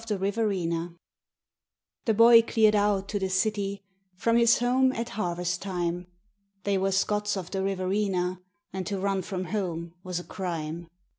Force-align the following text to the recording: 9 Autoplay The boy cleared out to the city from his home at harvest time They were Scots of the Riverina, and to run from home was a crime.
9 0.09 0.17
Autoplay 0.19 0.97
The 2.05 2.13
boy 2.15 2.41
cleared 2.41 2.75
out 2.75 3.07
to 3.09 3.19
the 3.19 3.29
city 3.29 3.83
from 4.15 4.35
his 4.35 4.57
home 4.57 4.91
at 4.93 5.09
harvest 5.09 5.61
time 5.61 6.07
They 6.63 6.79
were 6.79 6.91
Scots 6.91 7.37
of 7.37 7.51
the 7.51 7.61
Riverina, 7.61 8.41
and 8.73 8.87
to 8.87 8.99
run 8.99 9.21
from 9.21 9.43
home 9.45 9.93
was 10.03 10.19
a 10.19 10.23
crime. 10.23 10.87